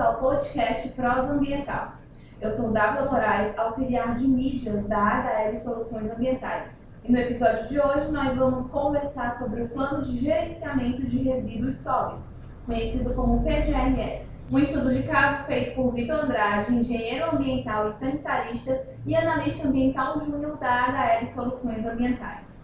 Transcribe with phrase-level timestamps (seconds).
[0.00, 1.92] ao podcast Prosa Ambiental.
[2.40, 6.82] Eu sou Dávila Moraes, auxiliar de mídias da HL Soluções Ambientais.
[7.04, 11.76] E no episódio de hoje nós vamos conversar sobre o Plano de Gerenciamento de Resíduos
[11.76, 12.34] Sólidos,
[12.64, 14.38] conhecido como PGRS.
[14.50, 20.18] Um estudo de caso feito por Vitor Andrade, engenheiro ambiental e sanitarista e analista ambiental
[20.20, 22.59] júnior da HL Soluções Ambientais.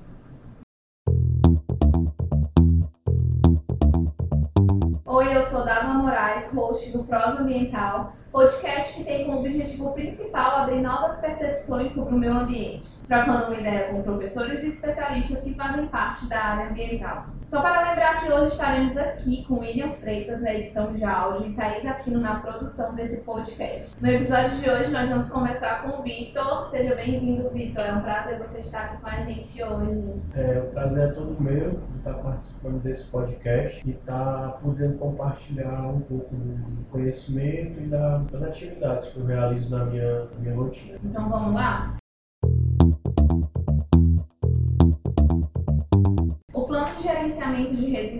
[5.26, 10.58] Oi, eu sou Dava Moraes, host do Prosa Ambiental, podcast que tem como objetivo principal
[10.58, 15.54] abrir novas percepções sobre o meio ambiente, trocando uma ideia com professores e especialistas que
[15.54, 17.28] fazem parte da área ambiental.
[17.46, 21.54] Só para lembrar que hoje estaremos aqui com William Freitas na edição de áudio e
[21.54, 23.96] Thaís Aquino na produção desse podcast.
[23.98, 26.64] No episódio de hoje nós vamos conversar com o Vitor.
[26.64, 27.86] Seja bem-vindo, Vitor.
[27.86, 30.14] É um prazer você estar aqui com a gente hoje.
[30.34, 35.86] É, o prazer é todo meu de estar participando desse podcast e estar podendo compartilhar
[35.86, 40.98] um pouco do conhecimento e da das atividades que eu realizo na minha, minha rotina.
[41.02, 41.96] Então vamos lá?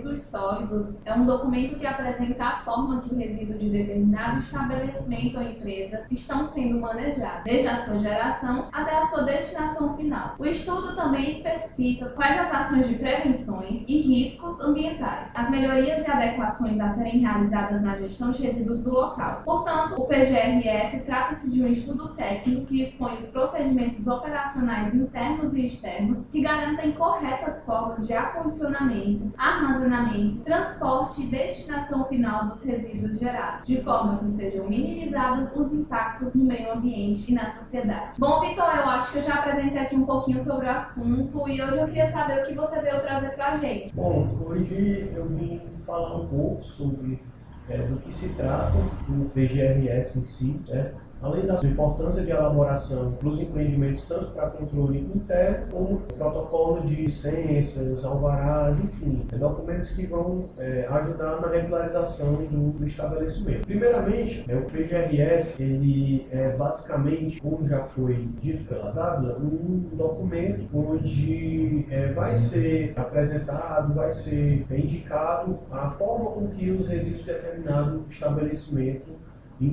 [0.06, 5.38] Resíduos sólidos é um documento que apresenta a forma que o resíduo de determinado estabelecimento
[5.38, 10.34] ou empresa estão sendo manejados, desde a sua geração até a sua destinação final.
[10.38, 16.10] O estudo também especifica quais as ações de prevenções e riscos ambientais, as melhorias e
[16.10, 19.42] adequações a serem realizadas na gestão de resíduos do local.
[19.44, 25.66] Portanto, o PGRS trata-se de um estudo técnico que expõe os procedimentos operacionais internos e
[25.66, 29.95] externos que garantem corretas formas de acondicionamento armazenamento,
[30.44, 36.44] transporte e destinação final dos resíduos gerados, de forma que sejam minimizados os impactos no
[36.44, 38.18] meio ambiente e na sociedade.
[38.18, 41.62] Bom, Vitor, eu acho que eu já apresentei aqui um pouquinho sobre o assunto e
[41.62, 43.94] hoje eu queria saber o que você veio trazer para a gente.
[43.94, 47.22] Bom, hoje eu vim falar um pouco sobre
[47.68, 48.76] é, do que se trata
[49.08, 51.05] o PGRS em si, certo?
[51.22, 58.04] Além da importância de elaboração dos empreendimentos, tanto para controle interno, como protocolo de licenças,
[58.04, 63.66] alvarás, enfim, documentos que vão é, ajudar na regularização do, do estabelecimento.
[63.66, 70.66] Primeiramente, é, o PGRS, ele é basicamente, como já foi dito pela Dávila, um documento
[70.72, 77.26] onde é, vai ser apresentado, vai ser indicado a forma com que os resíduos de
[77.26, 79.25] determinado estabelecimento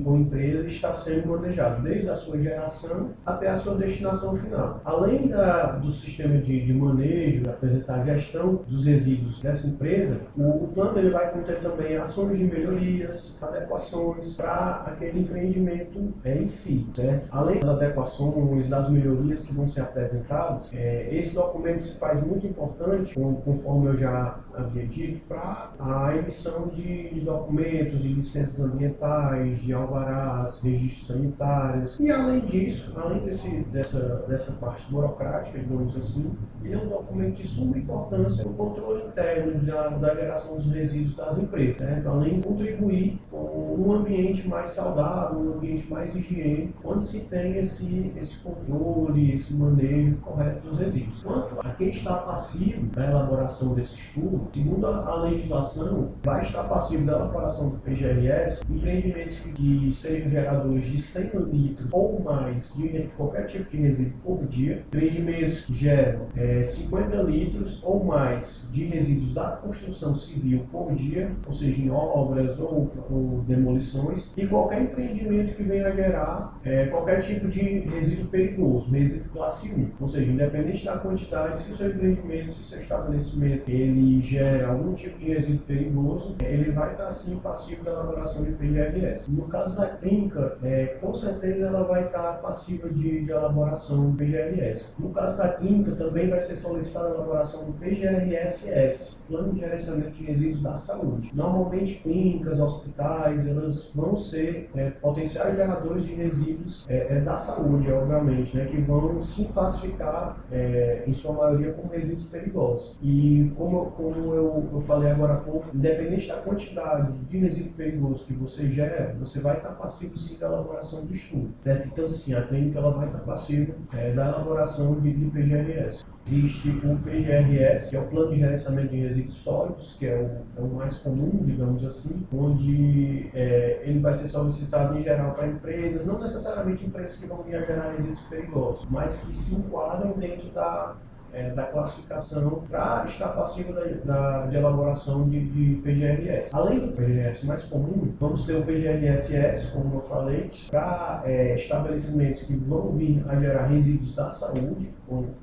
[0.04, 4.80] ou empresa está sendo manejado, desde a sua geração até a sua destinação final.
[4.84, 10.64] Além da, do sistema de, de manejo, apresentar a gestão dos resíduos dessa empresa, o,
[10.64, 16.48] o plano ele vai conter também ações de melhorias, adequações para aquele empreendimento é, em
[16.48, 16.86] si.
[16.94, 17.28] Certo?
[17.30, 22.46] Além das adequações, das melhorias que vão ser apresentadas, é, esse documento se faz muito
[22.46, 29.73] importante, conforme eu já havia dito, para a emissão de, documentos, de licenças ambientais, de
[29.74, 31.98] alvarás, registros sanitários.
[32.00, 37.36] E além disso, além desse, dessa, dessa parte burocrática, digamos assim, ele é um documento
[37.36, 42.08] de suma importância no controle interno da, da geração dos resíduos das empresas, certo?
[42.08, 47.58] além de contribuir com um ambiente mais saudável, um ambiente mais higiênico, onde se tem
[47.58, 51.22] esse, esse controle, esse manejo correto dos resíduos.
[51.22, 57.04] Quanto a quem está passivo da elaboração desse estudo, segundo a legislação, vai estar passivo
[57.04, 63.08] da elaboração do PGRS empreendimentos que que sejam geradores de 100 litros ou mais de
[63.16, 68.84] qualquer tipo de resíduo por dia, empreendimentos que geram é, 50 litros ou mais de
[68.84, 74.82] resíduos da construção civil por dia, ou seja, em obras ou, ou demolições, e qualquer
[74.82, 80.08] empreendimento que venha a gerar é, qualquer tipo de resíduo perigoso, resíduo classe 1, ou
[80.08, 84.92] seja, independente da quantidade, se o seu empreendimento, se o seu estabelecimento ele gera algum
[84.92, 89.28] tipo de resíduo perigoso, ele vai estar sim passivo da elaboração de PRS.
[89.28, 94.16] No caso da clínica, é, com certeza ela vai estar passiva de, de elaboração do
[94.16, 94.96] PGRS.
[94.98, 100.10] No caso da clínica, também vai ser solicitada a elaboração do PGRSS, Plano de Gerenciamento
[100.10, 101.30] de Resíduos da Saúde.
[101.34, 107.92] Normalmente, clínicas, hospitais, elas vão ser é, potenciais geradores de resíduos é, é da saúde,
[107.92, 112.98] obviamente, né, que vão se classificar, é, em sua maioria, como resíduos perigosos.
[113.00, 118.26] E como, como eu, eu falei agora há pouco, independente da quantidade de resíduo perigoso
[118.26, 121.88] que você gera, você vai estar passivo sim da elaboração do estudo, certo?
[121.88, 126.04] Então, sim, a clínica ela vai estar passiva é, da elaboração de, de PGRS.
[126.26, 130.60] Existe o PGRS, que é o Plano de Gerenciamento de Resíduos Sólidos, que é o,
[130.60, 135.46] é o mais comum, digamos assim, onde é, ele vai ser solicitado em geral para
[135.46, 140.12] empresas, não necessariamente empresas que vão vir a gerar resíduos perigosos, mas que se enquadram
[140.12, 140.96] dentro da
[141.34, 146.54] é, da classificação para estar passivo da, da, de elaboração de, de, PGRS.
[146.54, 152.42] Além do PGRS mais comum, vamos ter o PGRSS, como eu falei, para é, estabelecimentos
[152.44, 155.34] que vão vir a gerar resíduos da saúde, como,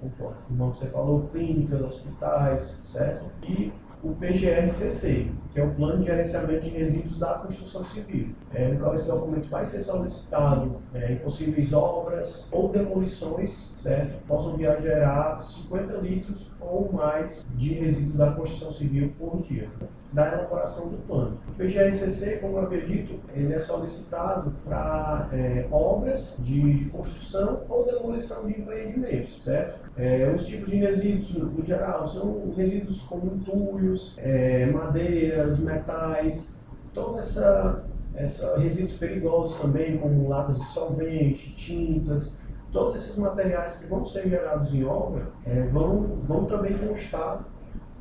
[0.47, 3.25] como você falou, clínicas, hospitais, certo?
[3.43, 3.71] E
[4.03, 8.79] o PGRCC, que é o Plano de Gerenciamento de Resíduos da Construção Civil, é, no
[8.79, 14.25] qual esse documento vai ser solicitado é, em possíveis obras ou demolições, certo?
[14.27, 19.69] Possam vir a gerar 50 litros ou mais de resíduos da construção civil por dia
[20.11, 21.37] da elaboração do plano.
[21.47, 27.61] O PGRCC, como eu havia dito, ele é solicitado para é, obras de, de, construção
[27.69, 29.80] ou demolição de empreendimentos, certo?
[29.97, 36.55] É, os tipos de resíduos, no geral, são resíduos como entulhos, é, madeiras, metais,
[36.93, 37.83] toda essa,
[38.15, 42.37] essa resíduos perigosos também, como latas de solvente, tintas,
[42.71, 47.43] todos esses materiais que vão ser gerados em obra é, vão, vão também constar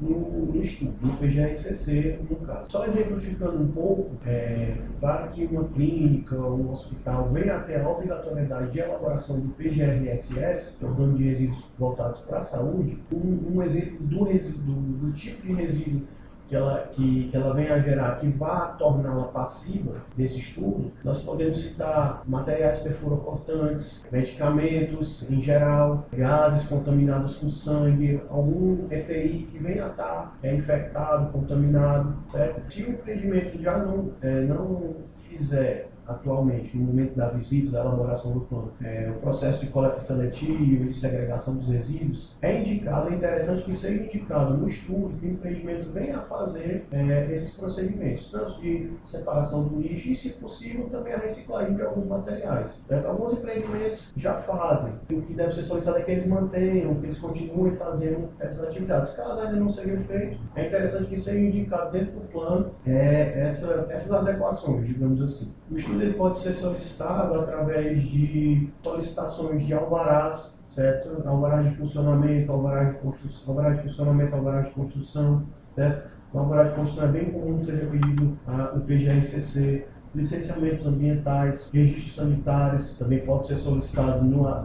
[0.00, 2.70] no, no estudo, no PGRCC, no caso.
[2.70, 7.81] Só exemplificando um pouco, é, para que uma clínica ou um hospital venha a ter
[7.81, 13.56] a obrigatoriedade de elaboração do PGRSS, que é de resíduos voltados para a saúde, um,
[13.56, 16.03] um exemplo do, resíduo, do tipo de resíduo
[16.50, 21.23] que ela, que, que ela venha a gerar, que vá torná-la passiva desse estudo, nós
[21.23, 29.87] podemos citar materiais perfurocortantes, medicamentos em geral, gases contaminados com sangue, algum EPI que venha
[29.87, 32.61] a estar é, infectado, contaminado, certo?
[32.69, 34.96] Se o empreendimento já não, é, não
[35.29, 40.01] fizer atualmente, no momento da visita, da elaboração do plano, é, o processo de coleta
[40.01, 45.17] seletiva e de segregação dos resíduos, é indicado, é interessante que seja indicado no estudo
[45.19, 50.17] que o empreendimento venha a fazer é, esses procedimentos, tanto de separação do lixo e,
[50.17, 52.85] se possível, também a reciclagem de alguns materiais.
[52.87, 53.06] Certo?
[53.06, 57.19] Alguns empreendimentos já fazem, o que deve ser solicitado é que eles mantenham, que eles
[57.19, 59.11] continuem fazendo essas atividades.
[59.15, 63.91] Caso ainda não seja feito, é interessante que seja indicado dentro do plano é, essas,
[63.91, 65.53] essas adequações, digamos assim.
[65.71, 71.23] O estudo ele pode ser solicitado através de solicitações de alvarás, certo?
[71.26, 76.11] Alvarás de funcionamento, alvarás de construção, alvarás de funcionamento, alvarás de construção, certo?
[76.32, 81.70] O alvará de construção é bem comum que seja pedido a, o PGRCC, licenciamentos ambientais,
[81.73, 84.64] registros sanitários, também pode ser solicitado no, na,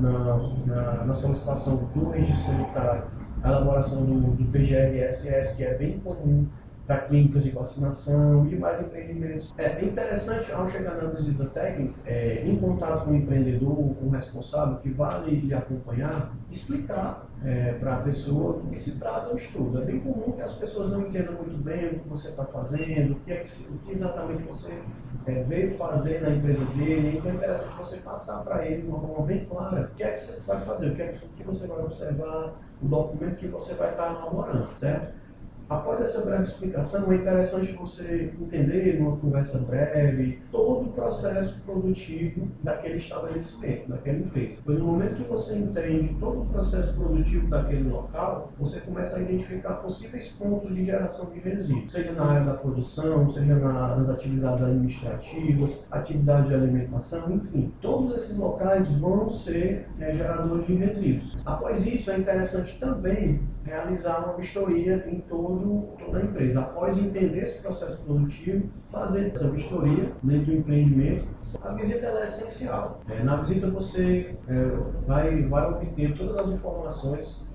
[0.65, 3.03] na, na, solicitação do registro sanitário,
[3.43, 6.47] a elaboração do, do PGRSS, que é bem comum
[6.85, 9.53] para clínicas de vacinação e mais empreendimentos.
[9.57, 14.09] É interessante, ao chegar na visita técnica, é, em contato com o empreendedor, com o
[14.09, 19.35] responsável que vai lhe acompanhar, explicar é, para a pessoa do que se trata o
[19.35, 19.81] estudo.
[19.81, 23.13] É bem comum que as pessoas não entendam muito bem o que você está fazendo,
[23.13, 24.79] o que, é que, o que exatamente você
[25.25, 28.99] é, veio fazer na empresa dele, então é interessante você passar para ele de uma
[28.99, 31.29] forma bem clara o que é que você vai fazer, o que, é que, o
[31.29, 35.24] que você vai observar, o documento que você vai estar elaborando, certo?
[35.67, 42.47] Após essa breve explicação, é interessante você entender, numa conversa breve, todo o processo produtivo
[42.61, 44.61] daquele estabelecimento, daquela empresa.
[44.63, 49.21] Pois no momento que você entende todo o processo produtivo daquele local, você começa a
[49.21, 54.09] identificar possíveis pontos de geração de resíduos, seja na área da produção, seja na, nas
[54.09, 57.73] atividades administrativas, atividade de alimentação, enfim.
[57.81, 61.41] Todos esses locais vão ser é, geradores de resíduos.
[61.43, 66.61] Após isso, é interessante também realizar uma vistoria em todo, toda a empresa.
[66.61, 71.27] Após entender esse processo produtivo, fazer essa vistoria dentro do empreendimento.
[71.63, 73.01] A visita é essencial.
[73.09, 74.65] É, na visita você é,
[75.07, 77.45] vai, vai obter todas as informações,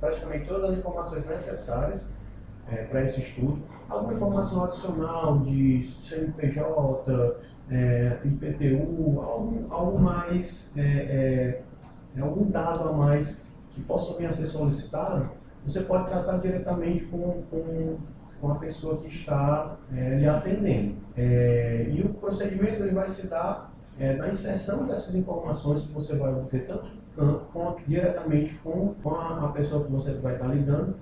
[0.00, 2.10] praticamente todas as informações necessárias
[2.70, 3.58] é, para esse estudo.
[3.88, 7.36] Alguma informação adicional de CNPJ,
[7.70, 11.62] é, IPTU, algo, algo mais, é,
[12.16, 13.46] é, algum dado a mais
[13.78, 15.30] que possa vir a ser solicitado,
[15.64, 17.96] você pode tratar diretamente com, com,
[18.40, 20.96] com a pessoa que está é, lhe atendendo.
[21.16, 26.16] É, e o procedimento ele vai se dar é, na inserção dessas informações que você
[26.16, 26.98] vai obter tanto
[27.52, 30.94] quanto diretamente com, com a, a, pessoa que você vai estar lidando,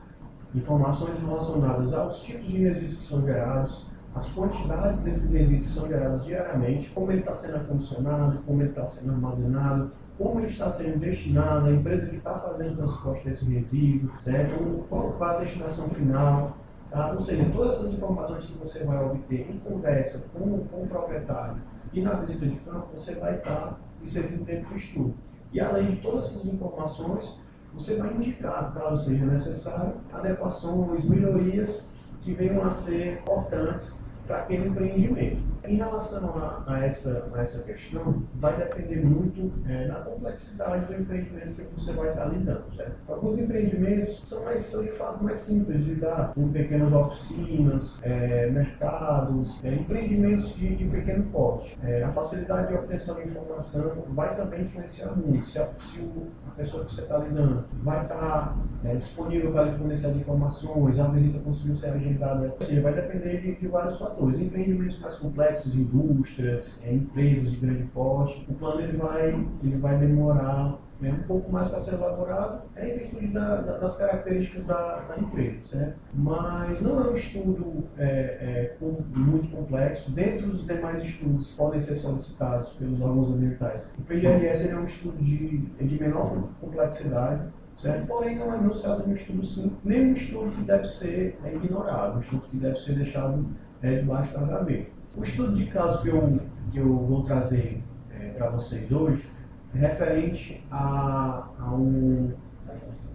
[0.54, 5.86] informações relacionadas aos tipos de resíduos que são gerados, as quantidades desses resíduos que são
[5.86, 10.70] gerados diariamente, como ele está sendo acondicionado, como ele está sendo armazenado, como ele está
[10.70, 14.84] sendo destinado, a empresa que está fazendo o transporte desse resíduo, certo?
[14.88, 16.56] Qual, a destinação final,
[16.90, 17.12] tá?
[17.12, 21.56] Ou seja, todas essas informações que você vai obter em conversa com, com o proprietário
[21.92, 25.14] e na visita de campo, você vai estar inserindo dentro do estudo.
[25.52, 27.38] E além de todas essas informações,
[27.74, 31.88] você vai indicar, caso seja necessário, adequações, melhorias
[32.22, 35.42] que venham a ser importantes para aquele empreendimento.
[35.66, 41.00] Em relação a, a, essa, a essa questão, vai depender muito é, da complexidade do
[41.00, 42.64] empreendimento que você vai estar lidando.
[42.74, 42.92] Certo?
[43.08, 48.50] Alguns empreendimentos são, mais, são de fato mais simples de lidar, com pequenas oficinas, é,
[48.50, 51.76] mercados, é, empreendimentos de, de pequeno porte.
[51.82, 55.46] É, a facilidade de obtenção de informação vai também influenciar muito.
[55.46, 56.08] Se a, se
[56.46, 61.00] a pessoa que você está lidando vai estar é, disponível para lhe fornecer as informações,
[61.00, 64.40] a visita conseguiu ser agendada, ou seja, vai depender de, de vários fatores.
[64.40, 69.28] Empreendimentos mais complexos, indústrias, é, empresas de grande porte, o plano ele vai,
[69.62, 73.76] ele vai demorar é um pouco mais para ser elaborado, é em virtude da, da,
[73.76, 75.96] das características da, da, empresa, certo?
[76.14, 80.10] Mas não é um estudo é, é, muito complexo.
[80.12, 84.84] Dentro dos demais estudos que podem ser solicitados pelos órgãos ambientais, o PGRS é um
[84.84, 87.42] estudo de, de menor complexidade,
[87.76, 88.06] certo?
[88.06, 92.20] Porém, não é anunciado um estudo nem um estudo que deve ser é, ignorado, um
[92.20, 93.44] estudo que deve ser deixado
[93.82, 94.96] é, debaixo da gaveta.
[95.16, 99.26] O estudo de caso que eu, que eu vou trazer é, para vocês hoje
[99.72, 102.32] referente a, a, um,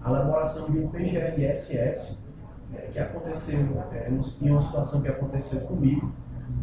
[0.03, 2.17] a elaboração de um PGRSS
[2.73, 3.59] é, que aconteceu
[3.91, 6.11] é, em uma situação que aconteceu comigo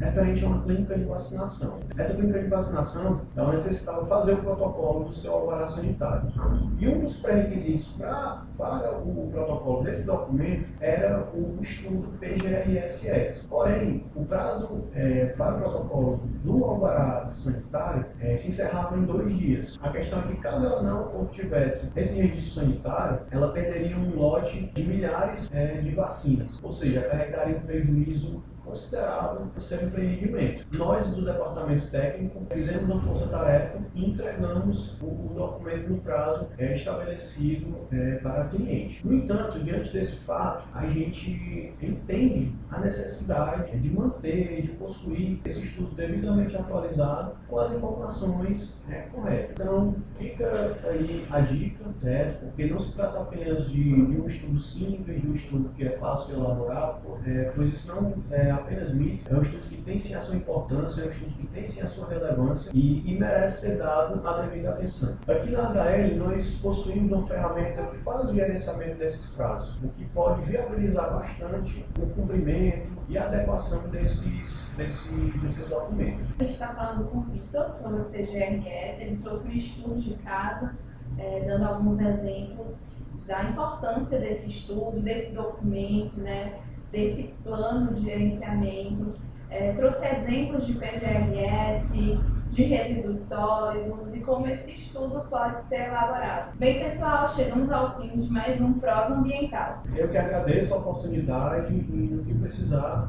[0.01, 1.81] referente a uma clínica de vacinação.
[1.97, 6.33] Essa clínica de vacinação, ela necessitava fazer o protocolo do seu alvará sanitário.
[6.79, 13.49] E um dos pré-requisitos para, para o protocolo desse documento era o estudo PGRSS.
[13.49, 19.37] Porém, o prazo é, para o protocolo do alvará sanitário é, se encerrava em dois
[19.37, 19.79] dias.
[19.83, 24.67] A questão é que, caso ela não obtivesse esse registro sanitário, ela perderia um lote
[24.75, 30.67] de milhares é, de vacinas, ou seja, carregaria um prejuízo considerável para seu empreendimento.
[30.77, 36.75] Nós, do departamento técnico, fizemos uma força-tarefa e entregamos o, o, documento no prazo é,
[36.75, 39.07] estabelecido é, para o cliente.
[39.07, 45.65] No entanto, diante desse fato, a gente entende a necessidade de manter, de possuir esse
[45.65, 49.51] estudo devidamente atualizado com as informações é, corretas.
[49.53, 52.45] Então, fica aí a dica, certo?
[52.47, 55.91] Porque não se trata apenas de, de um estudo simples, de um estudo que é
[55.99, 59.99] fácil de elaborar, é, pois isso não é apenas mito, é um estudo que tem
[59.99, 63.19] sim a sua importância, é um estudo que tem sim a sua relevância e, e
[63.19, 65.17] merece ser dado a devida atenção.
[65.27, 70.05] Aqui na HL nós possuímos uma ferramenta que faz o gerenciamento desses prazos, o que
[70.07, 76.27] pode viabilizar bastante o cumprimento e a adequação desses, desses, desses documentos.
[76.39, 80.15] A gente está falando com o Vitor sobre o TGRS, ele trouxe um estudo de
[80.17, 80.71] caso,
[81.17, 82.83] é, dando alguns exemplos
[83.27, 86.61] da importância desse estudo, desse documento, né?
[86.91, 89.15] Desse plano de gerenciamento,
[89.51, 92.19] é, trouxe exemplos de PGRS,
[92.51, 96.57] de resíduos sólidos e como esse estudo pode ser elaborado.
[96.59, 99.83] Bem, pessoal, chegamos ao fim de mais um Prosa Ambiental.
[99.95, 103.09] Eu que agradeço a oportunidade e no que precisar,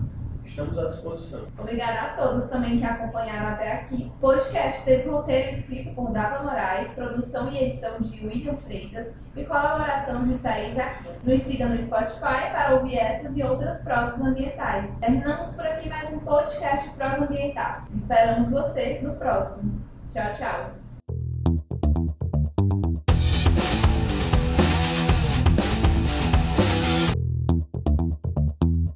[0.50, 1.48] Estamos à disposição.
[1.58, 4.12] Obrigada a todos também que acompanharam até aqui.
[4.18, 9.44] O podcast teve roteiro escrito por Dava Moraes, produção e edição de William Freitas e
[9.46, 11.14] colaboração de Thaís Aquino.
[11.24, 14.92] Nos siga no Spotify para ouvir essas e outras prosas ambientais.
[15.00, 17.84] Terminamos por aqui mais um podcast Prosa Ambiental.
[17.96, 19.80] Esperamos você no próximo.
[20.12, 20.89] Tchau, tchau.